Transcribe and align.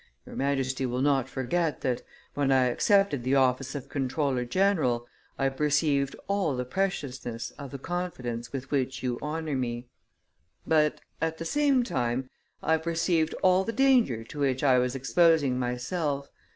Your 0.25 0.35
Majesty 0.35 0.87
will 0.87 1.03
not 1.03 1.29
forget 1.29 1.81
that, 1.81 2.01
when 2.33 2.51
I 2.51 2.65
accepted 2.69 3.23
the 3.23 3.35
office 3.35 3.75
of 3.75 3.87
comptroller 3.87 4.45
general, 4.45 5.05
I 5.37 5.49
perceived 5.49 6.15
all 6.27 6.55
the 6.55 6.65
preciousness 6.65 7.51
of 7.59 7.69
the 7.69 7.77
confidence 7.77 8.51
with 8.51 8.71
which 8.71 9.03
you 9.03 9.19
honor 9.21 9.53
me;... 9.55 9.89
but, 10.65 11.01
at 11.21 11.37
the 11.37 11.45
same 11.45 11.83
time 11.83 12.31
I 12.63 12.77
perceived 12.77 13.35
all 13.43 13.63
the 13.63 13.71
danger 13.73 14.23
to 14.23 14.39
which 14.39 14.63
I 14.63 14.79
was 14.79 14.95
exposing 14.95 15.59
myself. 15.59 16.31